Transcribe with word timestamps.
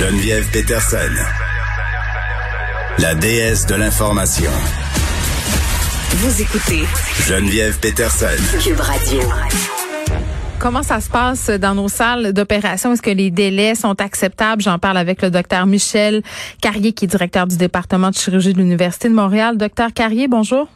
Geneviève 0.00 0.50
Peterson, 0.50 0.96
la 3.00 3.14
déesse 3.14 3.66
de 3.66 3.74
l'information. 3.74 4.50
Vous 6.12 6.40
écoutez 6.40 6.84
Geneviève 7.28 7.78
Peterson. 7.80 8.58
Cube 8.64 8.80
Radio. 8.80 9.20
Comment 10.58 10.82
ça 10.82 11.02
se 11.02 11.10
passe 11.10 11.50
dans 11.50 11.74
nos 11.74 11.88
salles 11.88 12.32
d'opération? 12.32 12.94
Est-ce 12.94 13.02
que 13.02 13.10
les 13.10 13.30
délais 13.30 13.74
sont 13.74 14.00
acceptables? 14.00 14.62
J'en 14.62 14.78
parle 14.78 14.96
avec 14.96 15.20
le 15.20 15.30
docteur 15.30 15.66
Michel 15.66 16.22
Carrier, 16.62 16.94
qui 16.94 17.04
est 17.04 17.08
directeur 17.08 17.46
du 17.46 17.58
département 17.58 18.08
de 18.08 18.14
chirurgie 18.14 18.54
de 18.54 18.58
l'Université 18.58 19.10
de 19.10 19.14
Montréal. 19.14 19.58
Docteur 19.58 19.92
Carrier, 19.92 20.28
bonjour. 20.28 20.66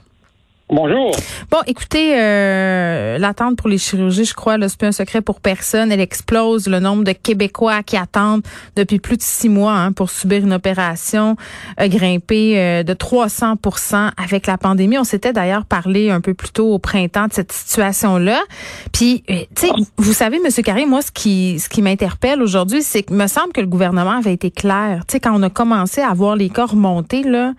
Bonjour. 0.74 1.12
Bon, 1.52 1.59
écoutez, 1.69 2.19
euh, 2.19 3.16
l'attente 3.19 3.55
pour 3.56 3.69
les 3.69 3.78
chirurgies, 3.78 4.24
je 4.24 4.34
crois, 4.34 4.56
c'est 4.60 4.77
plus 4.77 4.88
un 4.88 4.92
secret 4.92 5.20
pour 5.20 5.41
personne. 5.41 5.92
Elle 5.92 6.00
explose 6.00 6.66
le 6.66 6.80
nombre 6.80 7.05
de 7.05 7.12
Québécois 7.12 7.84
qui 7.84 7.97
attendent 7.97 8.42
depuis 8.74 8.98
plus 8.98 9.16
de 9.16 9.23
six 9.23 9.48
mois 9.48 9.74
hein, 9.74 9.92
pour 9.92 10.11
subir 10.11 10.42
une 10.42 10.53
opération 10.53 11.36
a 11.77 11.86
grimpé 11.86 12.58
euh, 12.58 12.83
de 12.83 12.92
300% 12.92 14.11
avec 14.16 14.48
la 14.48 14.58
pandémie. 14.58 14.98
On 14.98 15.05
s'était 15.05 15.33
d'ailleurs 15.33 15.64
parlé 15.64 16.11
un 16.11 16.20
peu 16.20 16.34
plus 16.34 16.50
tôt 16.50 16.72
au 16.72 16.81
printemps 16.81 17.28
de 17.28 17.33
cette 17.33 17.53
situation-là. 17.53 18.42
Puis, 18.92 19.22
euh, 19.31 19.44
tu 19.55 19.69
sais, 19.69 19.72
vous 19.97 20.12
savez, 20.12 20.41
Monsieur 20.41 20.64
Carré, 20.64 20.86
moi, 20.86 21.03
ce 21.03 21.12
qui, 21.12 21.61
ce 21.61 21.69
qui 21.69 21.83
m'interpelle 21.83 22.42
aujourd'hui, 22.42 22.83
c'est 22.83 23.05
que 23.05 23.14
me 23.14 23.28
semble 23.28 23.53
que 23.53 23.61
le 23.61 23.69
gouvernement 23.69 24.19
avait 24.19 24.34
été 24.34 24.50
clair. 24.50 25.05
Tu 25.06 25.12
sais, 25.12 25.20
quand 25.20 25.38
on 25.38 25.42
a 25.44 25.50
commencé 25.50 26.00
à 26.00 26.12
voir 26.14 26.34
les 26.34 26.48
cas 26.48 26.66
remonter, 26.66 27.22
là, 27.22 27.53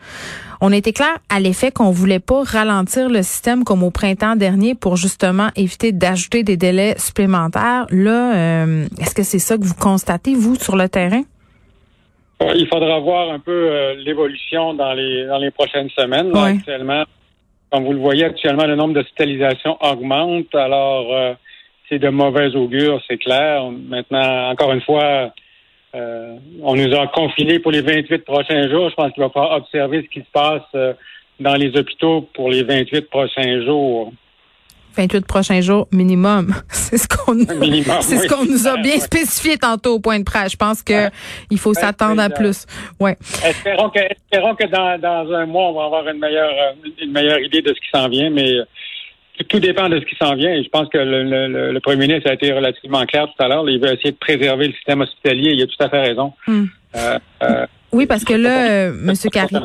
on 0.62 0.72
était 0.72 0.94
clair 0.94 1.18
à 1.30 1.40
l'effet 1.40 1.72
qu'on 1.72 1.92
voulait 1.92 2.20
pas 2.20 2.44
ralentir 2.44 3.10
le 3.10 3.24
système 3.24 3.64
comme 3.64 3.84
au 3.84 3.92
printemps 3.92 4.36
dernier 4.36 4.76
pour 4.76 4.96
justement 4.96 5.50
éviter 5.56 5.92
d'ajouter 5.92 6.44
des 6.44 6.58
délais 6.58 6.96
supplémentaires. 6.98 7.86
Là, 7.90 8.36
euh, 8.36 8.88
est-ce 9.00 9.16
que 9.16 9.24
c'est 9.24 9.40
ça 9.40 9.58
que 9.58 9.64
vous 9.64 9.76
constatez, 9.76 10.36
vous, 10.36 10.56
sur 10.56 10.76
le 10.76 10.90
terrain? 10.90 11.24
Euh, 12.42 12.52
il 12.56 12.68
faudra 12.68 13.00
voir 13.00 13.32
un 13.32 13.40
peu 13.40 13.52
euh, 13.52 13.96
l'évolution 13.96 14.74
dans 14.74 14.94
les 14.94 15.26
dans 15.26 15.38
les 15.38 15.52
prochaines 15.52 15.90
semaines. 15.92 16.32
Là, 16.32 16.44
Ouais. 16.44 16.50
Actuellement, 16.52 17.04
comme 17.72 17.86
vous 17.86 17.94
le 17.94 18.00
voyez, 18.00 18.26
actuellement, 18.26 18.66
le 18.66 18.76
nombre 18.76 18.94
d'hospitalisations 18.94 19.78
augmente. 19.82 20.54
Alors, 20.54 21.14
euh, 21.14 21.34
c'est 21.88 22.00
de 22.00 22.10
mauvais 22.10 22.56
augure, 22.56 23.02
c'est 23.08 23.18
clair. 23.18 23.70
Maintenant, 23.72 24.50
encore 24.50 24.74
une 24.74 24.82
fois, 24.82 25.32
euh, 25.96 26.38
on 26.62 26.76
nous 26.76 26.94
a 26.94 27.08
confinés 27.08 27.60
pour 27.60 27.72
les 27.72 27.82
28 27.82 28.20
prochains 28.20 28.70
jours. 28.70 28.90
Je 28.90 28.96
pense 28.96 29.12
qu'il 29.14 29.24
va 29.24 29.30
falloir 29.30 29.58
observer 29.58 30.02
ce 30.04 30.10
qui 30.10 30.20
se 30.20 30.32
passe 30.32 30.64
euh, 30.76 30.94
dans 31.40 31.56
les 31.56 31.76
hôpitaux 31.78 32.28
pour 32.34 32.50
les 32.50 32.64
28 32.64 33.10
prochains 33.10 33.64
jours. 33.64 34.12
28 34.98 35.26
prochains 35.26 35.62
jours 35.62 35.88
minimum. 35.92 36.54
C'est 36.70 36.98
ce 36.98 37.08
qu'on 37.08 37.34
c'est 38.02 38.18
ce 38.18 38.34
oui. 38.36 38.50
nous 38.50 38.68
a 38.68 38.78
bien 38.78 39.00
spécifié 39.00 39.58
tantôt 39.58 39.96
au 39.96 40.00
point 40.00 40.20
de 40.20 40.24
presse. 40.24 40.52
Je 40.52 40.58
pense 40.58 40.84
que 40.84 41.10
il 41.50 41.58
faut 41.58 41.74
s'attendre 41.74 42.22
à 42.22 42.30
plus. 42.30 42.66
Ouais. 43.00 43.18
Espérons 43.44 43.90
que, 43.90 44.00
espérons 44.00 44.56
que 44.56 44.68
dans, 44.68 45.00
dans 45.00 45.34
un 45.34 45.46
mois, 45.46 45.70
on 45.70 45.74
va 45.74 45.86
avoir 45.86 46.08
une 46.08 46.20
meilleure, 46.20 46.54
euh, 46.54 46.90
une 47.02 47.12
meilleure 47.12 47.40
idée 47.40 47.62
de 47.62 47.70
ce 47.70 47.80
qui 47.80 47.90
s'en 47.94 48.08
vient, 48.08 48.30
mais 48.30 48.52
tout, 49.44 49.60
dépend 49.60 49.90
de 49.90 50.00
ce 50.00 50.06
qui 50.06 50.16
s'en 50.16 50.36
vient. 50.36 50.52
Et 50.52 50.64
je 50.64 50.70
pense 50.70 50.88
que 50.90 50.98
le, 50.98 51.72
le- 51.72 51.80
premier 51.80 52.08
ministre 52.08 52.30
a 52.30 52.34
été 52.34 52.52
relativement 52.52 53.06
clair 53.06 53.28
tout 53.28 53.44
à 53.44 53.48
l'heure. 53.48 53.70
Il 53.70 53.80
veut 53.80 53.94
essayer 53.94 54.12
de 54.12 54.18
préserver 54.18 54.68
le 54.68 54.74
système 54.74 55.02
hospitalier. 55.02 55.52
Il 55.54 55.62
a 55.62 55.68
tout 55.68 55.84
à 55.84 55.90
fait 55.90 56.02
raison. 56.02 56.34
Hmm. 56.48 56.66
Euh, 56.96 57.20
euh, 57.44 57.68
Oui, 57.92 58.06
parce 58.06 58.24
que 58.24 58.34
là, 58.34 58.70
euh, 58.70 59.08
pas 59.08 59.30
Carrier, 59.30 59.60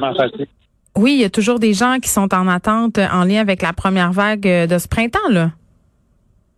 oui, 0.97 1.13
il 1.15 1.21
y 1.21 1.25
a 1.25 1.31
toujours 1.31 1.61
des 1.61 1.73
gens 1.73 1.99
qui 2.03 2.09
sont 2.09 2.35
en 2.35 2.49
attente 2.49 2.99
en 2.99 3.25
lien 3.25 3.41
avec 3.41 3.63
la 3.63 3.73
première 3.73 4.13
vague 4.13 4.43
de 4.43 4.79
ce 4.79 4.89
printemps, 4.89 5.19
là. 5.31 5.53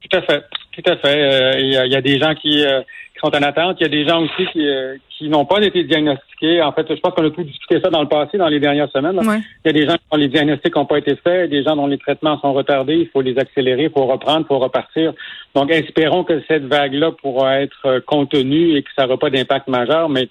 Tout 0.00 0.17
à 0.17 0.23
fait. 0.23 0.43
Tout 0.72 0.91
à 0.91 0.97
fait. 0.97 1.22
Euh, 1.22 1.60
Il 1.60 1.69
y, 1.69 1.93
y 1.93 1.97
a 1.97 2.00
des 2.00 2.19
gens 2.19 2.34
qui, 2.34 2.65
euh, 2.65 2.81
qui 3.12 3.21
sont 3.22 3.34
en 3.34 3.43
attente. 3.43 3.77
Il 3.81 3.83
y 3.83 3.87
a 3.87 3.88
des 3.91 4.06
gens 4.06 4.22
aussi 4.22 4.47
qui, 4.53 4.66
euh, 4.66 4.97
qui 5.10 5.28
n'ont 5.28 5.44
pas 5.44 5.60
été 5.60 5.84
diagnostiqués. 5.84 6.62
En 6.62 6.72
fait, 6.72 6.87
je 6.88 6.99
pense 7.00 7.15
qu'on 7.15 7.27
a 7.27 7.31
tout 7.31 7.44
discuté 7.44 7.81
ça 7.81 7.91
dans 7.91 8.00
le 8.03 8.09
passé, 8.09 8.38
dans 8.38 8.49
les 8.49 8.59
dernières 8.59 8.91
semaines. 8.91 9.19
Ouais. 9.19 9.38
Il 9.65 9.66
y 9.66 9.71
a 9.71 9.72
des 9.72 9.87
gens 9.87 9.97
dont 10.11 10.19
les 10.19 10.28
diagnostics 10.28 10.75
n'ont 10.75 10.87
pas 10.87 10.99
été 10.99 11.15
faits, 11.16 11.50
des 11.50 11.62
gens 11.62 11.77
dont 11.77 11.87
les 11.87 11.99
traitements 11.99 12.41
sont 12.41 12.53
retardés, 12.53 12.97
il 12.97 13.09
faut 13.09 13.21
les 13.21 13.38
accélérer, 13.38 13.84
il 13.84 13.91
faut 13.91 14.06
reprendre, 14.06 14.41
il 14.41 14.49
faut 14.49 14.59
repartir. 14.59 15.12
Donc, 15.55 15.71
espérons 15.71 16.25
que 16.25 16.43
cette 16.49 16.65
vague-là 16.65 17.12
pourra 17.12 17.61
être 17.61 17.87
euh, 17.87 18.00
contenue 18.00 18.77
et 18.77 18.82
que 18.82 18.88
ça 18.97 19.05
n'aura 19.05 19.19
pas 19.19 19.31
d'impact 19.31 19.69
majeur, 19.69 20.09
mais 20.09 20.28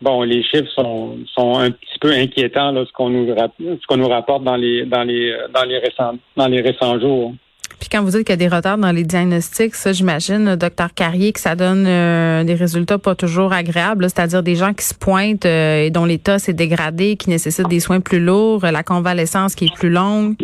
bon, 0.00 0.22
les 0.22 0.42
chiffres 0.44 0.70
sont, 0.74 1.18
sont 1.34 1.58
un 1.58 1.70
petit 1.70 1.98
peu 2.00 2.12
inquiétants, 2.12 2.70
là, 2.72 2.84
ce 2.86 2.92
qu'on 2.92 3.10
nous, 3.10 3.26
ce 3.26 3.86
qu'on 3.86 3.96
nous 3.96 4.08
rapporte 4.08 4.44
dans 4.44 4.56
les, 4.56 4.86
dans 4.86 5.02
les, 5.02 5.32
euh, 5.32 5.48
dans 5.52 5.64
les 5.64 5.78
récents, 5.78 6.14
dans 6.36 6.46
les 6.46 6.60
récents 6.60 6.98
jours. 7.00 7.34
Puis 7.80 7.88
quand 7.90 8.02
vous 8.02 8.10
dites 8.10 8.20
qu'il 8.24 8.30
y 8.30 8.32
a 8.32 8.48
des 8.48 8.54
retards 8.54 8.78
dans 8.78 8.92
les 8.92 9.02
diagnostics, 9.02 9.74
ça, 9.74 9.92
j'imagine, 9.92 10.54
docteur 10.54 10.94
Carrier, 10.94 11.32
que 11.32 11.40
ça 11.40 11.56
donne 11.56 11.84
euh, 11.86 12.44
des 12.44 12.54
résultats 12.54 12.98
pas 12.98 13.14
toujours 13.16 13.52
agréables, 13.52 14.04
c'est-à-dire 14.04 14.42
des 14.42 14.54
gens 14.54 14.72
qui 14.72 14.84
se 14.84 14.94
pointent 14.94 15.46
euh, 15.46 15.84
et 15.86 15.90
dont 15.90 16.04
l'état 16.04 16.38
s'est 16.38 16.52
dégradé, 16.52 17.16
qui 17.16 17.28
nécessitent 17.30 17.68
des 17.68 17.80
soins 17.80 18.00
plus 18.00 18.20
lourds, 18.20 18.62
la 18.62 18.82
convalescence 18.84 19.56
qui 19.56 19.64
est 19.64 19.74
plus 19.74 19.90
longue. 19.90 20.36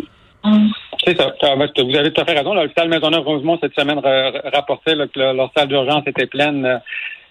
Ah, 0.43 0.51
ben, 1.07 1.69
Vous 1.77 1.95
avez 1.95 2.11
tout 2.11 2.21
à 2.21 2.25
fait 2.25 2.37
raison. 2.37 2.53
L'hôpital 2.53 2.89
Maisonneuve-Rosemont, 2.89 3.57
cette 3.61 3.73
semaine, 3.73 3.99
ra- 3.99 4.31
rapportait 4.53 4.93
que 5.13 5.19
leur 5.19 5.33
leur 5.33 5.51
salle 5.55 5.69
d'urgence 5.69 6.03
était 6.07 6.27
pleine 6.27 6.65
euh, 6.65 6.77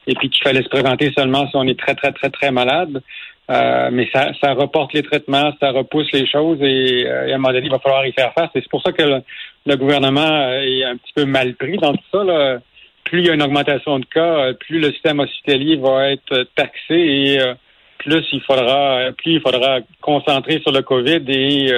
et 0.06 0.14
puis 0.14 0.30
qu'il 0.30 0.42
fallait 0.42 0.62
se 0.62 0.68
présenter 0.70 1.12
seulement 1.16 1.46
si 1.48 1.56
on 1.56 1.64
est 1.64 1.78
très, 1.78 1.94
très, 1.94 2.12
très, 2.12 2.30
très 2.30 2.50
malade. 2.50 3.02
Euh, 3.50 3.88
mais 3.90 4.08
ça, 4.12 4.30
ça 4.42 4.52
reporte 4.52 4.92
les 4.92 5.02
traitements, 5.02 5.52
ça 5.58 5.70
repousse 5.70 6.12
les 6.12 6.26
choses 6.26 6.58
et, 6.60 7.06
euh, 7.06 7.32
à 7.32 7.34
un 7.34 7.38
moment 7.38 7.52
donné, 7.52 7.66
il 7.66 7.70
va 7.70 7.78
falloir 7.78 8.06
y 8.06 8.12
faire 8.12 8.32
face. 8.34 8.50
Et 8.54 8.60
c'est 8.60 8.68
pour 8.68 8.82
ça 8.82 8.92
que 8.92 9.02
le, 9.02 9.22
le 9.64 9.76
gouvernement 9.76 10.20
euh, 10.20 10.60
est 10.60 10.84
un 10.84 10.96
petit 10.96 11.12
peu 11.14 11.24
mal 11.24 11.54
pris 11.54 11.78
dans 11.78 11.94
tout 11.94 12.04
ça. 12.12 12.24
Là. 12.24 12.58
Plus 13.04 13.20
il 13.20 13.26
y 13.26 13.30
a 13.30 13.34
une 13.34 13.42
augmentation 13.42 13.98
de 13.98 14.04
cas, 14.04 14.20
euh, 14.20 14.52
plus 14.52 14.80
le 14.80 14.92
système 14.92 15.20
hospitalier 15.20 15.76
va 15.76 16.10
être 16.10 16.46
taxé 16.56 16.94
et 16.94 17.40
euh, 17.40 17.54
plus 17.96 18.24
il 18.32 18.42
faudra 18.42 19.12
plus 19.16 19.32
il 19.32 19.40
faudra 19.40 19.78
concentrer 20.02 20.60
sur 20.60 20.70
le 20.70 20.82
COVID 20.82 21.24
et, 21.26 21.72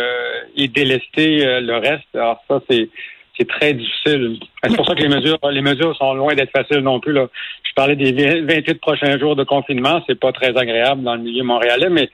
et 0.57 0.69
délester 0.69 1.61
le 1.61 1.79
reste. 1.79 2.15
Alors 2.15 2.43
ça, 2.47 2.61
c'est 2.69 2.91
c'est 3.39 3.49
très 3.49 3.73
difficile. 3.73 4.39
C'est 4.63 4.77
pour 4.77 4.87
ça 4.87 4.95
que 4.95 5.01
les 5.03 5.09
mesures 5.09 5.39
les 5.51 5.63
mesures 5.63 5.97
sont 5.97 6.13
loin 6.13 6.35
d'être 6.35 6.51
faciles 6.51 6.81
non 6.81 7.01
plus. 7.01 7.15
Là. 7.15 7.29
Parlais 7.81 7.97
des 7.97 8.43
28 8.43 8.75
prochains 8.75 9.19
jours 9.19 9.37
de 9.37 9.45
confinement, 9.45 10.03
c'est 10.07 10.21
pas 10.21 10.33
très 10.33 10.55
agréable 10.55 11.03
dans 11.03 11.15
le 11.15 11.23
milieu 11.23 11.43
montréalais, 11.43 11.89
mais 11.89 12.11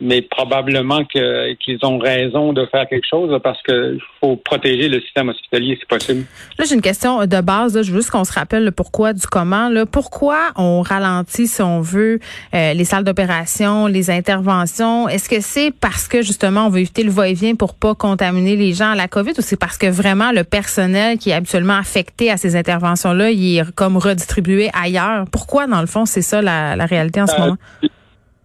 mais 0.00 0.22
probablement 0.22 1.04
que 1.04 1.52
qu'ils 1.54 1.78
ont 1.82 1.98
raison 1.98 2.52
de 2.52 2.66
faire 2.66 2.86
quelque 2.88 3.06
chose 3.08 3.38
parce 3.42 3.62
qu'il 3.62 4.00
faut 4.20 4.36
protéger 4.36 4.88
le 4.88 5.00
système 5.00 5.28
hospitalier 5.28 5.76
si 5.78 5.86
possible. 5.86 6.24
Là, 6.58 6.64
j'ai 6.66 6.74
une 6.74 6.80
question 6.80 7.26
de 7.26 7.40
base. 7.40 7.76
Là. 7.76 7.82
Je 7.82 7.90
veux 7.92 7.98
juste 7.98 8.10
qu'on 8.10 8.24
se 8.24 8.32
rappelle 8.32 8.64
le 8.64 8.70
pourquoi 8.70 9.12
du 9.12 9.26
comment. 9.26 9.68
Là. 9.68 9.86
Pourquoi 9.86 10.38
on 10.56 10.82
ralentit, 10.82 11.46
si 11.46 11.62
on 11.62 11.80
veut, 11.80 12.18
euh, 12.54 12.72
les 12.74 12.84
salles 12.84 13.04
d'opération, 13.04 13.86
les 13.86 14.10
interventions? 14.10 15.08
Est-ce 15.08 15.28
que 15.28 15.40
c'est 15.40 15.70
parce 15.70 16.08
que, 16.08 16.22
justement, 16.22 16.66
on 16.66 16.68
veut 16.70 16.80
éviter 16.80 17.02
le 17.02 17.10
va-et-vient 17.10 17.54
pour 17.54 17.74
pas 17.74 17.94
contaminer 17.94 18.56
les 18.56 18.72
gens 18.72 18.92
à 18.92 18.94
la 18.94 19.08
COVID 19.08 19.32
ou 19.38 19.42
c'est 19.42 19.58
parce 19.58 19.76
que 19.78 19.86
vraiment 19.86 20.32
le 20.32 20.44
personnel 20.44 21.18
qui 21.18 21.30
est 21.30 21.34
habituellement 21.34 21.76
affecté 21.76 22.30
à 22.30 22.36
ces 22.36 22.56
interventions-là, 22.56 23.30
il 23.30 23.58
est 23.58 23.74
comme 23.74 23.96
redistribué 23.96 24.70
ailleurs? 24.80 25.24
Pourquoi, 25.30 25.66
dans 25.66 25.80
le 25.80 25.86
fond, 25.86 26.06
c'est 26.06 26.22
ça 26.22 26.40
la, 26.42 26.74
la 26.76 26.86
réalité 26.86 27.20
en 27.20 27.26
ce 27.26 27.34
Euh, 27.34 27.38
moment? 27.38 27.56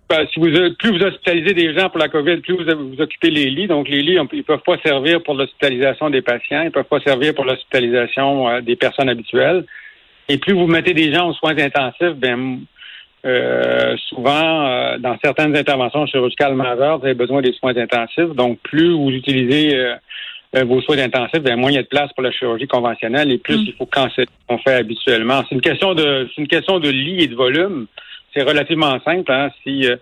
Ben, 0.07 0.28
si 0.31 0.40
vous 0.40 0.48
plus 0.78 0.92
vous 0.98 1.04
hospitalisez 1.04 1.54
des 1.56 1.74
gens 1.74 1.90
pour 1.90 1.98
la 2.00 2.10
COVID, 2.10 2.38
plus 2.38 2.54
vous, 2.54 2.90
vous 2.94 3.02
occupez 3.02 3.31
les 3.31 3.50
lits. 3.50 3.68
Donc 3.68 3.90
les 3.90 4.02
lits, 4.04 4.19
on- 4.19 4.28
ils 4.34 4.44
peuvent 4.44 4.62
pas 4.66 4.78
servir 4.86 5.24
pour 5.24 5.34
l'hospitalisation 5.34 6.12
des 6.12 6.22
patients, 6.22 6.62
ils 6.63 6.72
peuvent 6.72 6.84
pas 6.86 7.00
servir 7.00 7.34
pour 7.34 7.44
l'hospitalisation 7.46 8.48
euh, 8.48 8.62
des 8.62 8.75
personnes 8.75 9.10
habituelles. 9.10 9.66
Et 10.30 10.38
plus 10.38 10.54
vous 10.54 10.68
mettez 10.68 10.94
des 10.94 11.12
gens 11.12 11.30
aux 11.30 11.34
soins 11.34 11.57
intensifs, 11.57 12.16
ben 12.18 12.60
euh, 13.25 13.96
souvent 14.10 14.68
euh, 14.68 14.98
dans 15.00 15.18
certaines 15.24 15.56
interventions 15.57 16.06
chirurgicales 16.06 16.54
majeures, 16.54 17.00
vous 17.00 17.06
avez 17.06 17.16
besoin 17.16 17.42
des 17.42 17.54
soins 17.54 17.75
intensifs. 17.75 18.30
Donc 18.36 18.60
plus 18.62 18.92
vous 18.92 19.10
utilisez 19.10 19.75
euh, 19.75 19.96
euh, 20.56 20.63
vos 20.66 20.81
soins 20.81 21.00
intensifs, 21.00 21.42
ben 21.42 21.56
moins 21.60 21.72
il 21.72 21.75
y 21.75 21.80
a 21.80 21.84
de 21.84 21.88
place 21.88 22.13
pour 22.13 22.22
la 22.22 22.31
chirurgie 22.31 22.68
conventionnelle 22.68 23.31
et 23.31 23.40
plus 23.40 23.57
Mm. 23.57 23.66
il 23.68 23.74
faut 23.74 23.88
canceller 23.88 24.28
ce 24.28 24.48
qu'on 24.48 24.60
fait 24.60 24.75
habituellement. 24.75 25.42
C'est 25.50 25.56
une 25.56 25.62
question 25.62 25.96
de 25.96 26.28
c'est 26.36 26.42
une 26.42 26.48
question 26.48 26.80
de 26.80 26.90
lit 26.90 27.24
et 27.24 27.28
de 27.28 27.36
volume 27.36 27.88
c'est 28.36 28.44
relativement 28.44 29.00
simple. 29.04 29.32
Hein? 29.32 29.50
Si 29.64 29.86
euh, 29.86 29.96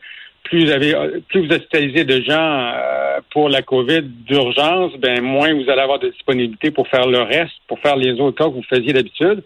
plus 0.44 0.66
vous 0.66 0.72
avez 0.72 0.96
euh, 0.96 1.20
plus 1.28 1.48
vous 1.48 1.54
hospitalisez 1.54 2.04
de 2.04 2.22
gens 2.22 2.72
euh, 2.74 3.20
pour 3.32 3.50
la 3.50 3.62
COVID 3.62 4.02
d'urgence, 4.02 4.94
ben 4.98 5.22
moins 5.22 5.54
vous 5.54 5.70
allez 5.70 5.82
avoir 5.82 6.00
de 6.00 6.10
disponibilité 6.10 6.72
pour 6.72 6.88
faire 6.88 7.08
le 7.08 7.22
reste, 7.22 7.54
pour 7.68 7.80
faire 7.80 7.96
les 7.96 8.20
autres 8.20 8.38
cas 8.38 8.46
que 8.46 8.56
vous 8.56 8.64
faisiez 8.64 8.94
d'habitude. 8.94 9.44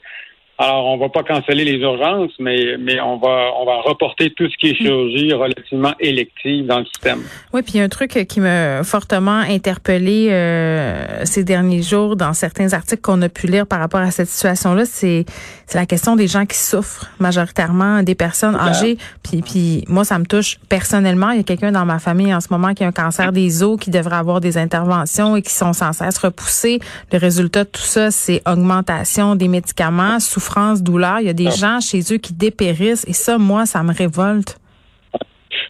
Alors, 0.59 0.85
on 0.87 0.97
va 0.97 1.09
pas 1.09 1.21
canceller 1.21 1.63
les 1.65 1.77
urgences, 1.77 2.31
mais, 2.39 2.77
mais 2.79 2.99
on 2.99 3.17
va 3.17 3.51
on 3.59 3.65
va 3.65 3.81
reporter 3.81 4.31
tout 4.31 4.49
ce 4.49 4.57
qui 4.57 4.71
est 4.71 4.75
chirurgie 4.75 5.31
relativement 5.31 5.93
élective 5.99 6.65
dans 6.65 6.79
le 6.79 6.85
système. 6.85 7.21
Oui, 7.53 7.61
puis 7.61 7.79
un 7.79 7.89
truc 7.89 8.25
qui 8.27 8.39
m'a 8.39 8.83
fortement 8.83 9.39
interpellé 9.39 10.29
euh, 10.31 11.25
ces 11.25 11.43
derniers 11.43 11.83
jours 11.83 12.15
dans 12.15 12.33
certains 12.33 12.73
articles 12.73 13.01
qu'on 13.01 13.21
a 13.21 13.29
pu 13.29 13.45
lire 13.45 13.67
par 13.67 13.79
rapport 13.79 13.99
à 13.99 14.09
cette 14.09 14.29
situation-là, 14.29 14.85
c'est 14.85 15.25
c'est 15.67 15.77
la 15.77 15.85
question 15.85 16.15
des 16.15 16.27
gens 16.27 16.45
qui 16.45 16.57
souffrent, 16.57 17.07
majoritairement 17.19 18.01
des 18.01 18.15
personnes 18.15 18.55
âgées. 18.55 18.97
Puis, 19.21 19.41
puis 19.41 19.83
moi, 19.89 20.05
ça 20.05 20.17
me 20.17 20.25
touche 20.25 20.59
personnellement. 20.69 21.31
Il 21.31 21.37
y 21.37 21.39
a 21.41 21.43
quelqu'un 21.43 21.73
dans 21.73 21.85
ma 21.85 21.99
famille 21.99 22.33
en 22.33 22.39
ce 22.39 22.47
moment 22.51 22.73
qui 22.73 22.85
a 22.85 22.87
un 22.87 22.93
cancer 22.93 23.33
des 23.33 23.63
os, 23.63 23.77
qui 23.77 23.91
devrait 23.91 24.15
avoir 24.15 24.39
des 24.39 24.57
interventions 24.57 25.35
et 25.35 25.41
qui 25.41 25.53
sont 25.53 25.73
sans 25.73 25.91
cesse 25.91 26.19
repoussées. 26.19 26.79
Le 27.11 27.17
résultat 27.17 27.65
de 27.65 27.69
tout 27.69 27.81
ça, 27.81 28.11
c'est 28.11 28.41
augmentation 28.47 29.35
des 29.35 29.49
médicaments, 29.49 30.21
souffrance, 30.21 30.46
douleur. 30.81 31.19
Il 31.19 31.27
y 31.27 31.29
a 31.29 31.33
des 31.33 31.47
ah. 31.47 31.51
gens 31.51 31.79
chez 31.79 32.01
eux 32.13 32.17
qui 32.17 32.33
dépérissent 32.33 33.05
et 33.07 33.13
ça, 33.13 33.37
moi, 33.37 33.65
ça 33.65 33.83
me 33.83 33.93
révolte. 33.93 34.59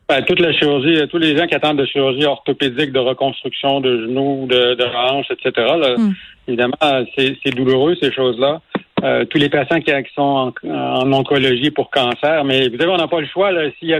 Ben, 0.09 0.23
toute 0.23 0.39
la 0.39 0.53
chirurgie, 0.53 1.05
tous 1.09 1.17
les 1.17 1.35
gens 1.35 1.47
qui 1.47 1.55
attendent 1.55 1.79
de 1.79 1.85
chirurgie 1.85 2.25
orthopédique, 2.25 2.93
de 2.93 2.99
reconstruction 2.99 3.81
de 3.81 4.05
genoux, 4.05 4.47
de, 4.49 4.75
de 4.75 4.85
hanches, 4.85 5.29
etc. 5.31 5.67
Hmm. 5.97 6.11
Évidemment, 6.47 6.77
c'est 7.17 7.51
douloureux 7.53 7.95
ces 8.01 8.13
choses-là. 8.13 8.61
Euh, 9.03 9.25
tous 9.25 9.37
les 9.37 9.49
patients 9.49 9.79
qui, 9.79 9.91
sont 10.15 10.53
en, 10.63 11.11
oncologie 11.11 11.69
pour 11.69 11.91
cancer, 11.91 12.43
mais 12.45 12.69
vous 12.69 12.77
savez, 12.77 12.89
on 12.89 12.97
n'a 12.97 13.07
pas 13.07 13.19
le 13.19 13.27
choix. 13.27 13.51
Là. 13.51 13.69
Si, 13.77 13.93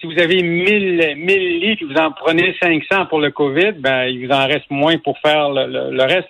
si 0.00 0.06
vous 0.06 0.18
avez 0.18 0.42
1000, 0.42 1.14
1000 1.16 1.60
lits 1.60 1.78
et 1.80 1.84
vous 1.84 1.94
en 1.94 2.12
prenez 2.12 2.54
500 2.60 3.06
pour 3.06 3.20
le 3.20 3.30
COVID, 3.30 3.72
ben 3.78 4.04
il 4.04 4.26
vous 4.26 4.32
en 4.32 4.46
reste 4.46 4.70
moins 4.70 4.98
pour 4.98 5.18
faire 5.18 5.50
le, 5.50 5.90
le 5.90 6.02
reste. 6.02 6.28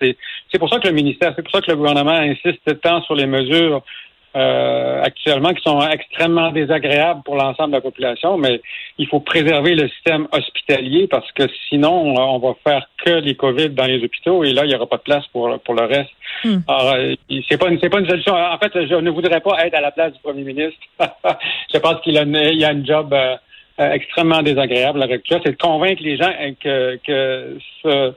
C'est 0.51 0.59
pour 0.59 0.69
ça 0.69 0.79
que 0.79 0.89
le 0.89 0.95
ministère, 0.95 1.33
c'est 1.37 1.43
pour 1.43 1.53
ça 1.53 1.61
que 1.61 1.71
le 1.71 1.77
gouvernement 1.77 2.13
insiste 2.13 2.81
tant 2.81 3.03
sur 3.03 3.15
les 3.15 3.27
mesures 3.27 3.83
euh, 4.37 5.03
actuellement 5.03 5.55
qui 5.55 5.63
sont 5.63 5.81
extrêmement 5.81 6.51
désagréables 6.53 7.23
pour 7.25 7.37
l'ensemble 7.37 7.71
de 7.71 7.77
la 7.77 7.81
population, 7.81 8.37
mais 8.37 8.61
il 8.99 9.09
faut 9.09 9.21
préserver 9.21 9.75
le 9.75 9.89
système 9.89 10.29
hospitalier 10.31 11.07
parce 11.07 11.31
que 11.33 11.45
sinon, 11.71 12.15
on 12.19 12.39
va 12.39 12.55
faire 12.63 12.87
que 13.03 13.13
les 13.13 13.35
COVID 13.35 13.71
dans 13.71 13.87
les 13.87 14.05
hôpitaux 14.05 14.45
et 14.45 14.53
là, 14.53 14.67
il 14.67 14.69
n'y 14.69 14.75
aura 14.75 14.87
pas 14.87 14.99
de 14.99 15.03
place 15.03 15.27
pour, 15.29 15.59
pour 15.61 15.75
le 15.75 15.87
reste. 15.87 16.11
Hmm. 16.45 16.59
Alors, 16.69 16.93
euh, 16.97 17.15
c'est 17.49 17.57
pas, 17.57 17.71
une, 17.71 17.79
pas 17.79 17.99
une 17.99 18.11
solution. 18.11 18.35
En 18.35 18.59
fait, 18.59 18.73
je 18.75 18.95
ne 18.97 19.09
voudrais 19.09 19.41
pas 19.41 19.65
être 19.65 19.75
à 19.75 19.81
la 19.81 19.91
place 19.91 20.13
du 20.13 20.21
premier 20.21 20.43
ministre. 20.43 20.81
je 21.73 21.79
pense 21.79 22.03
qu'il 22.03 22.19
a, 22.19 22.25
il 22.25 22.63
a 22.63 22.73
une 22.73 22.87
job 22.87 23.15
euh, 23.15 23.37
extrêmement 23.79 24.43
désagréable 24.43 25.03
avec 25.03 25.23
ça. 25.29 25.39
C'est 25.45 25.53
de 25.53 25.57
convaincre 25.57 26.03
les 26.03 26.17
gens 26.17 26.33
que, 26.61 26.99
que 27.07 27.59
ce 27.83 28.15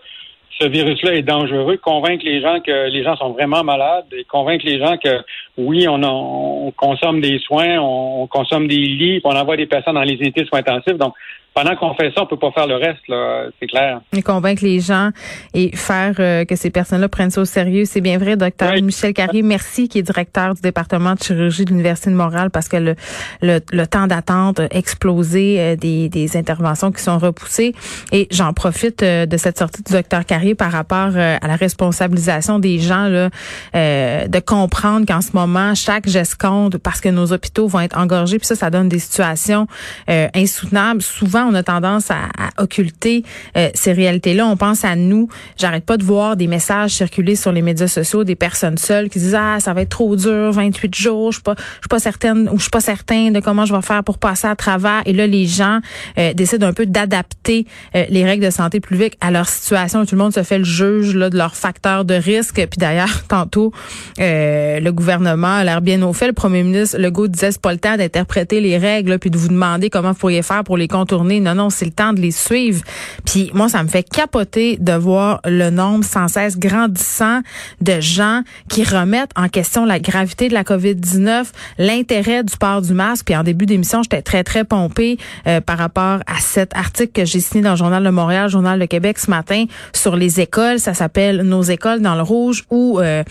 ce 0.60 0.68
virus-là 0.68 1.16
est 1.16 1.22
dangereux, 1.22 1.78
convaincre 1.78 2.26
les 2.26 2.42
gens 2.42 2.60
que 2.60 2.90
les 2.90 3.04
gens 3.04 3.16
sont 3.16 3.32
vraiment 3.32 3.64
malades 3.64 4.06
et 4.12 4.26
convaincre 4.26 4.66
les 4.66 4.78
gens 4.78 4.98
que 4.98 5.22
oui, 5.58 5.88
on, 5.88 6.04
on 6.04 6.72
consomme 6.72 7.22
des 7.22 7.40
soins, 7.40 7.80
on, 7.80 8.28
consomme 8.28 8.68
des 8.68 8.76
lits, 8.76 9.22
on 9.24 9.36
envoie 9.36 9.56
des 9.56 9.68
personnes 9.68 9.96
dans 9.96 10.02
les 10.02 10.16
unités 10.16 10.42
de 10.42 10.48
soins 10.48 10.60
intensifs. 10.60 10.98
Donc, 10.98 11.14
pendant 11.54 11.76
qu'on 11.76 11.94
fait 11.96 12.12
ça, 12.16 12.22
on 12.22 12.26
peut 12.26 12.38
pas 12.38 12.52
faire 12.52 12.68
le 12.68 12.76
reste, 12.76 13.08
là, 13.08 13.46
c'est 13.60 13.68
clair. 13.68 14.02
Et 14.14 14.22
convaincre 14.22 14.64
les 14.64 14.80
gens 14.80 15.10
et 15.54 15.76
faire 15.76 16.16
euh, 16.20 16.46
que 16.46 16.56
ces 16.56 16.70
personnes-là 16.70 17.10
prennent 17.10 17.32
ça 17.32 17.42
au 17.42 17.46
sérieux, 17.46 17.86
c'est 17.86 18.02
bien 18.02 18.18
vrai, 18.18 18.38
docteur 18.38 18.74
Michel 18.82 19.14
Carrier. 19.14 19.42
Merci, 19.42 19.90
qui 19.90 20.00
est 20.00 20.04
directeur 20.04 20.54
du 20.54 20.62
département 20.62 21.16
de 21.16 21.20
chirurgie 21.20 21.66
de 21.66 21.72
l'Université 21.72 22.12
de 22.12 22.16
Montréal, 22.16 22.50
parce 22.52 22.68
que 22.68 22.78
le, 22.78 22.96
le, 23.42 23.86
temps 23.88 24.08
d'attente 24.08 24.60
a 24.60 24.68
explosé, 24.72 25.60
euh, 25.60 25.76
des, 25.76 26.08
des 26.08 26.38
interventions 26.38 26.92
qui 26.92 27.02
sont 27.02 27.18
repoussées. 27.18 27.74
Et 28.12 28.28
j'en 28.32 28.54
profite 28.54 29.02
euh, 29.02 29.26
de 29.26 29.38
cette 29.38 29.58
sortie 29.58 29.82
du 29.84 29.92
docteur 29.92 30.26
Carrier 30.26 30.56
par 30.56 30.72
rapport 30.72 31.18
à 31.18 31.48
la 31.48 31.56
responsabilisation 31.56 32.60
des 32.60 32.80
gens, 32.80 33.08
là, 33.08 33.30
de 33.74 34.40
comprendre 34.40 35.06
qu'en 35.06 35.22
ce 35.22 35.32
moment, 35.34 35.74
chaque 35.76 36.08
geste 36.08 36.40
compte 36.40 36.78
parce 36.78 37.02
que 37.02 37.10
nos 37.10 37.34
hôpitaux 37.34 37.68
vont 37.68 37.80
être 37.80 37.98
engorgés, 37.98 38.38
puis 38.38 38.48
ça, 38.48 38.56
ça 38.56 38.70
donne 38.70 38.90
des 38.90 39.00
situations 39.00 39.68
insoutenables. 40.08 41.02
Souvent, 41.02 41.39
on 41.48 41.54
a 41.54 41.64
tendance 41.64 42.12
à, 42.12 42.30
occulter 42.60 43.24
euh, 43.58 43.70
ces 43.74 43.94
réalités-là. 43.94 44.46
On 44.46 44.58
pense 44.58 44.86
à 44.86 44.96
nous. 44.96 45.30
J'arrête 45.58 45.86
pas 45.86 45.98
de 45.98 46.04
voir 46.04 46.36
des 46.36 46.48
messages 46.48 46.92
circuler 46.92 47.36
sur 47.36 47.52
les 47.52 47.62
médias 47.62 47.88
sociaux 47.88 48.24
des 48.24 48.36
personnes 48.36 48.78
seules 48.78 49.10
qui 49.10 49.20
disent 49.20 49.36
ah 49.36 49.58
ça 49.60 49.74
va 49.74 49.82
être 49.82 49.90
trop 49.90 50.16
dur, 50.16 50.52
28 50.52 50.96
jours, 50.96 51.32
je 51.32 51.38
suis 51.38 51.44
pas, 51.44 51.56
je 51.58 51.82
suis 51.82 51.90
pas 51.90 52.00
certaine 52.00 52.50
ou 52.50 52.58
je 52.58 52.64
suis 52.64 52.70
pas 52.70 52.82
certain 52.82 53.32
de 53.32 53.40
comment 53.40 53.66
je 53.66 53.74
vais 53.74 53.82
faire 53.82 54.04
pour 54.04 54.18
passer 54.18 54.48
à 54.48 54.56
travers. 54.56 55.02
Et 55.06 55.14
là, 55.14 55.28
les 55.28 55.46
gens 55.46 55.80
euh, 56.18 56.34
décident 56.34 56.68
un 56.68 56.74
peu 56.74 56.86
d'adapter 56.86 57.66
euh, 57.96 58.06
les 58.10 58.26
règles 58.26 58.46
de 58.46 58.52
santé 58.52 58.80
publique 58.80 59.18
à 59.22 59.32
leur 59.32 59.48
situation. 59.48 60.06
Tout 60.06 60.16
le 60.16 60.22
monde 60.22 60.34
se 60.34 60.44
fait 60.44 60.58
le 60.58 60.64
juge 60.64 61.16
là, 61.16 61.30
de 61.30 61.38
leurs 61.38 61.56
facteurs 61.56 62.06
de 62.06 62.14
risque. 62.14 62.56
Puis 62.56 62.78
d'ailleurs, 62.78 63.24
tantôt, 63.28 63.72
le 64.18 64.90
gouvernement 64.92 65.64
l'air 65.64 65.82
bien 65.82 66.02
au 66.02 66.14
fait. 66.14 66.28
Le 66.28 66.34
premier 66.34 66.64
ministre 66.64 66.98
Legault 66.98 67.28
disait 67.28 67.52
c'est 67.52 67.62
pas 67.62 67.74
le 67.74 67.80
temps 67.80 67.98
d'interpréter 67.98 68.62
les 68.62 68.78
règles 68.78 69.20
puis 69.20 69.30
de 69.30 69.38
vous 69.38 69.50
demander 69.50 69.90
comment 69.90 70.12
vous 70.12 70.18
pourriez 70.18 70.42
faire 70.42 70.64
pour 70.64 70.78
les 70.78 70.88
contourner 70.88 71.40
non, 71.40 71.56
non, 71.56 71.70
c'est 71.70 71.86
le 71.86 71.92
temps 71.92 72.14
de 72.14 72.22
les 72.22 72.32
suivre. 72.50 72.82
Puis 73.26 73.52
moi, 73.54 73.70
ça 73.70 73.84
me 73.84 73.88
fait 73.88 74.04
capoter 74.04 74.78
de 74.78 74.94
voir 74.94 75.40
le 75.46 75.70
nombre 75.70 76.04
sans 76.04 76.28
cesse 76.28 76.58
grandissant 76.58 77.42
de 77.82 78.00
gens 78.00 78.42
qui 78.70 78.84
remettent 78.84 79.32
en 79.36 79.50
question 79.50 79.86
la 79.86 80.00
gravité 80.00 80.50
de 80.50 80.54
la 80.56 80.64
COVID-19, 80.64 81.46
l'intérêt 81.78 82.44
du 82.44 82.58
port 82.58 82.82
du 82.82 82.94
masque. 82.94 83.26
Puis 83.26 83.36
en 83.36 83.44
début 83.44 83.68
d'émission, 83.68 84.02
j'étais 84.02 84.24
très, 84.24 84.44
très 84.44 84.64
pompée 84.64 85.18
euh, 85.46 85.62
par 85.62 85.78
rapport 85.78 86.20
à 86.26 86.40
cet 86.40 86.76
article 86.76 87.12
que 87.14 87.26
j'ai 87.26 87.40
signé 87.40 87.64
dans 87.64 87.72
le 87.72 87.78
Journal 87.78 88.04
de 88.04 88.10
Montréal, 88.10 88.46
le 88.46 88.50
Journal 88.50 88.80
de 88.80 88.86
Québec 88.86 89.20
ce 89.20 89.30
matin 89.30 89.66
sur 89.94 90.16
les 90.16 90.40
écoles. 90.40 90.80
Ça 90.80 90.96
s'appelle 90.96 91.44
Nos 91.44 91.62
écoles 91.62 92.02
dans 92.02 92.16
le 92.16 92.24
rouge 92.24 92.64
où 92.72 93.00
euh, 93.00 93.24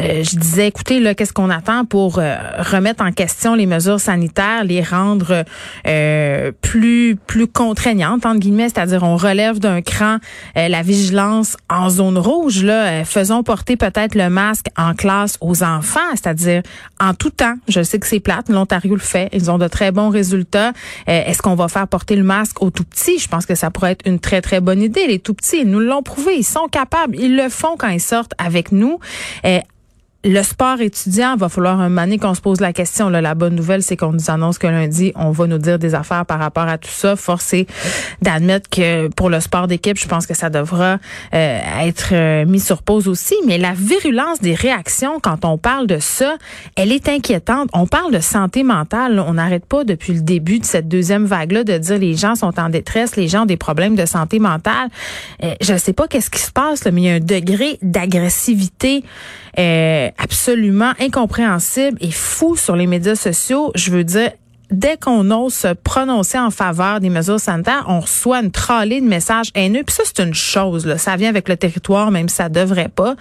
euh, 0.00 0.22
je 0.24 0.36
disais, 0.36 0.68
écoutez, 0.68 0.98
là, 0.98 1.14
qu'est-ce 1.14 1.34
qu'on 1.34 1.50
attend 1.50 1.84
pour 1.84 2.14
remettre 2.14 3.04
en 3.04 3.12
question 3.12 3.54
les 3.54 3.66
mesures 3.66 4.00
sanitaires, 4.00 4.64
les 4.64 4.82
rendre 4.82 5.44
plus, 6.62 7.16
plus 7.26 7.46
contraignante 7.46 8.22
entre 8.24 8.38
guillemets, 8.38 8.61
c'est-à-dire 8.68 9.02
on 9.02 9.16
relève 9.16 9.58
d'un 9.58 9.82
cran 9.82 10.18
euh, 10.56 10.68
la 10.68 10.82
vigilance 10.82 11.56
en 11.70 11.90
zone 11.90 12.18
rouge 12.18 12.62
là, 12.62 12.86
euh, 12.86 13.04
faisons 13.04 13.42
porter 13.42 13.76
peut-être 13.76 14.14
le 14.14 14.28
masque 14.30 14.66
en 14.76 14.94
classe 14.94 15.38
aux 15.40 15.62
enfants, 15.62 16.00
c'est-à-dire 16.12 16.62
en 17.00 17.14
tout 17.14 17.30
temps. 17.30 17.54
Je 17.68 17.82
sais 17.82 17.98
que 17.98 18.06
c'est 18.06 18.20
plate, 18.20 18.48
l'Ontario 18.48 18.94
le 18.94 19.00
fait, 19.00 19.28
ils 19.32 19.50
ont 19.50 19.58
de 19.58 19.68
très 19.68 19.92
bons 19.92 20.08
résultats. 20.08 20.72
Euh, 21.08 21.22
est-ce 21.26 21.42
qu'on 21.42 21.54
va 21.54 21.68
faire 21.68 21.88
porter 21.88 22.16
le 22.16 22.24
masque 22.24 22.62
aux 22.62 22.70
tout 22.70 22.84
petits? 22.84 23.18
Je 23.18 23.28
pense 23.28 23.46
que 23.46 23.54
ça 23.54 23.70
pourrait 23.70 23.92
être 23.92 24.06
une 24.06 24.18
très 24.18 24.40
très 24.40 24.60
bonne 24.60 24.82
idée. 24.82 25.06
Les 25.06 25.18
tout 25.18 25.34
petits, 25.34 25.60
ils 25.62 25.70
nous 25.70 25.80
l'ont 25.80 26.02
prouvé, 26.02 26.36
ils 26.36 26.44
sont 26.44 26.68
capables, 26.68 27.16
ils 27.18 27.36
le 27.36 27.48
font 27.48 27.76
quand 27.78 27.88
ils 27.88 28.00
sortent 28.00 28.34
avec 28.38 28.72
nous 28.72 28.98
le 30.24 30.42
sport 30.42 30.80
étudiant, 30.80 31.36
va 31.36 31.48
falloir 31.48 31.80
un 31.80 31.88
moment 31.88 32.16
qu'on 32.16 32.34
se 32.34 32.40
pose 32.40 32.60
la 32.60 32.72
question. 32.72 33.08
Là, 33.08 33.20
la 33.20 33.34
bonne 33.34 33.56
nouvelle, 33.56 33.82
c'est 33.82 33.96
qu'on 33.96 34.12
nous 34.12 34.30
annonce 34.30 34.58
que 34.58 34.68
lundi, 34.68 35.12
on 35.16 35.32
va 35.32 35.46
nous 35.46 35.58
dire 35.58 35.78
des 35.78 35.94
affaires 35.94 36.24
par 36.26 36.38
rapport 36.38 36.68
à 36.68 36.78
tout 36.78 36.90
ça. 36.90 37.16
Force 37.16 37.52
est 37.54 37.66
d'admettre 38.20 38.70
que 38.70 39.08
pour 39.08 39.30
le 39.30 39.40
sport 39.40 39.66
d'équipe, 39.66 39.98
je 39.98 40.06
pense 40.06 40.26
que 40.26 40.34
ça 40.34 40.48
devra 40.48 40.98
euh, 41.34 41.60
être 41.80 42.10
euh, 42.12 42.44
mis 42.46 42.60
sur 42.60 42.82
pause 42.82 43.08
aussi. 43.08 43.34
Mais 43.46 43.58
la 43.58 43.72
virulence 43.72 44.40
des 44.40 44.54
réactions 44.54 45.18
quand 45.20 45.44
on 45.44 45.58
parle 45.58 45.88
de 45.88 45.98
ça, 45.98 46.36
elle 46.76 46.92
est 46.92 47.08
inquiétante. 47.08 47.68
On 47.72 47.86
parle 47.86 48.12
de 48.12 48.20
santé 48.20 48.62
mentale. 48.62 49.18
On 49.26 49.34
n'arrête 49.34 49.66
pas 49.66 49.82
depuis 49.82 50.14
le 50.14 50.20
début 50.20 50.60
de 50.60 50.64
cette 50.64 50.86
deuxième 50.86 51.24
vague-là 51.24 51.64
de 51.64 51.78
dire 51.78 51.98
les 51.98 52.14
gens 52.14 52.36
sont 52.36 52.60
en 52.60 52.68
détresse, 52.68 53.16
les 53.16 53.26
gens 53.26 53.42
ont 53.42 53.46
des 53.46 53.56
problèmes 53.56 53.96
de 53.96 54.06
santé 54.06 54.38
mentale. 54.38 54.88
Euh, 55.42 55.54
je 55.60 55.72
ne 55.72 55.78
sais 55.78 55.92
pas 55.92 56.06
qu'est-ce 56.06 56.30
qui 56.30 56.40
se 56.40 56.52
passe, 56.52 56.86
mais 56.86 57.02
il 57.02 57.04
y 57.04 57.10
a 57.10 57.14
un 57.14 57.20
degré 57.20 57.78
d'agressivité 57.82 59.02
euh, 59.58 60.08
absolument 60.18 60.92
incompréhensible 61.00 61.98
et 62.00 62.10
fou 62.10 62.56
sur 62.56 62.76
les 62.76 62.86
médias 62.86 63.14
sociaux. 63.14 63.70
Je 63.74 63.90
veux 63.90 64.04
dire, 64.04 64.30
dès 64.70 64.96
qu'on 64.96 65.30
ose 65.30 65.52
se 65.52 65.74
prononcer 65.74 66.38
en 66.38 66.50
faveur 66.50 67.00
des 67.00 67.10
mesures 67.10 67.38
sanitaires, 67.38 67.84
on 67.88 68.00
reçoit 68.00 68.40
une 68.40 68.50
tralée 68.50 69.00
de 69.00 69.06
messages 69.06 69.50
haineux. 69.54 69.82
Puis 69.84 69.94
ça, 69.94 70.02
c'est 70.06 70.22
une 70.22 70.34
chose. 70.34 70.86
Là. 70.86 70.98
Ça 70.98 71.16
vient 71.16 71.28
avec 71.28 71.48
le 71.48 71.56
territoire, 71.56 72.10
même 72.10 72.28
si 72.28 72.36
ça 72.36 72.48
devrait 72.48 72.88
pas. 72.88 73.14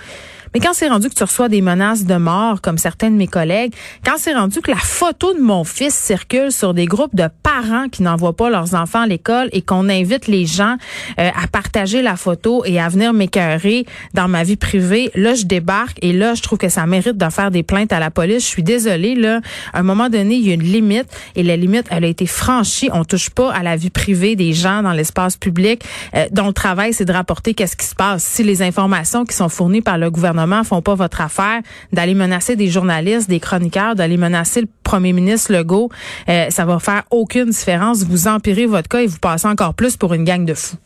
Mais 0.54 0.60
quand 0.60 0.74
c'est 0.74 0.90
rendu 0.90 1.10
que 1.10 1.16
tu 1.16 1.24
reçois 1.24 1.48
des 1.48 1.62
menaces 1.62 2.06
de 2.06 2.16
mort, 2.16 2.60
comme 2.62 2.78
certains 2.78 3.10
de 3.10 3.16
mes 3.16 3.28
collègues, 3.28 3.74
quand 4.06 4.16
c'est 4.18 4.34
rendu 4.34 4.60
que 4.60 4.70
la 4.70 4.78
photo 4.78 5.34
de 5.34 5.40
mon 5.40 5.64
fils 5.64 5.94
circule 5.94 6.52
sur 6.52 6.74
des 6.74 6.86
groupes 6.86 7.16
de 7.16 7.28
parents 7.42 7.88
qui 7.90 8.04
n'envoient 8.04 8.36
pas 8.36 8.50
leurs 8.50 8.76
enfants 8.76 9.02
à 9.02 9.08
l'école 9.08 9.50
et 9.54 9.62
qu'on 9.62 9.88
invite 9.88 10.28
les 10.28 10.46
gens 10.46 10.76
euh, 11.20 11.30
à 11.42 11.48
partager 11.48 12.02
la 12.02 12.18
photo 12.18 12.64
et 12.66 12.80
à 12.80 12.90
venir 12.90 13.14
m'écœurer 13.14 13.86
dans 14.14 14.28
ma 14.28 14.44
vie 14.44 14.58
privée, 14.58 15.10
là, 15.16 15.36
je 15.36 15.46
débarque 15.46 15.98
et 16.02 16.12
là, 16.12 16.34
je 16.34 16.42
trouve 16.42 16.58
que 16.58 16.70
ça 16.70 16.86
mérite 16.86 17.18
de 17.18 17.30
faire 17.30 17.52
des 17.52 17.64
plaintes 17.64 17.94
à 17.94 18.00
la 18.00 18.12
police. 18.12 18.44
Je 18.44 18.50
suis 18.50 18.64
désolée, 18.64 19.16
là. 19.16 19.40
À 19.74 19.80
un 19.80 19.84
moment 19.84 20.10
donné, 20.10 20.36
il 20.36 20.48
y 20.48 20.52
a 20.52 20.54
une 20.54 20.64
limite 20.64 21.08
et 21.36 21.44
la 21.44 21.56
limite, 21.56 21.88
elle 21.92 22.04
a 22.04 22.08
été 22.08 22.26
franchie. 22.26 22.90
On 22.92 23.06
touche 23.06 23.30
pas 23.30 23.54
à 23.54 23.64
la 23.64 23.78
vie 23.78 23.90
privée 23.90 24.36
des 24.36 24.54
gens 24.54 24.84
dans 24.84 24.94
l'espace 24.94 25.38
public 25.38 25.84
euh, 26.16 26.28
dont 26.32 26.48
le 26.48 26.54
travail, 26.54 26.94
c'est 26.94 27.06
de 27.06 27.14
rapporter 27.14 27.54
qu'est-ce 27.54 27.78
qui 27.78 27.86
se 27.86 27.96
passe. 27.96 28.24
Si 28.24 28.44
les 28.44 28.62
informations 28.62 29.26
qui 29.26 29.36
sont 29.36 29.50
fournies 29.50 29.82
par 29.82 29.98
le 29.98 30.10
gouvernement 30.42 30.64
font 30.64 30.82
pas 30.82 30.96
votre 30.96 31.22
affaire, 31.22 31.62
d'aller 31.92 32.16
menacer 32.16 32.56
des 32.56 32.68
journalistes, 32.68 33.30
des 33.30 33.40
chroniqueurs, 33.40 33.96
d'aller 33.96 34.18
menacer 34.18 34.62
le 34.62 34.68
premier 34.84 35.14
ministre 35.14 35.54
Legault, 35.54 35.90
euh, 36.30 36.50
ça 36.50 36.66
va 36.66 36.80
faire 36.80 37.04
aucune 37.12 37.50
différence. 37.50 38.04
Vous 38.04 38.28
empirez 38.28 38.66
votre 38.66 38.90
cas 38.90 39.00
et 39.00 39.08
vous 39.08 39.20
passez 39.20 39.48
encore 39.48 39.74
plus 39.74 39.98
pour 39.98 40.14
une 40.14 40.24
gang 40.24 40.46
de 40.46 40.54
fous. 40.54 40.78